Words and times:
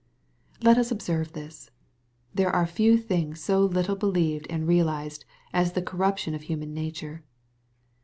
•Let 0.65 0.79
us 0.79 0.89
observe 0.89 1.33
this. 1.33 1.69
There 2.33 2.49
are 2.49 2.65
few 2.65 2.97
things 2.97 3.39
so 3.39 3.63
little 3.63 3.95
beUeved 3.95 4.47
and 4.49 4.67
realized 4.67 5.25
as 5.53 5.73
the 5.73 5.81
corruption 5.83 6.33
of 6.33 6.41
human 6.41 6.73
nature. 6.73 7.23